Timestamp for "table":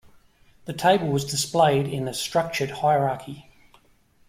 0.73-1.09